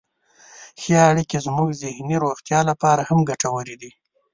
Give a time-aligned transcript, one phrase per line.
[0.81, 3.91] ښې اړیکې زموږ ذهني روغتیا لپاره هم ګټورې دي.